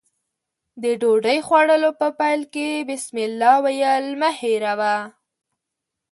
[0.83, 4.97] د ډوډۍ خوړلو په پیل کې بسمالله ويل مه هېروه.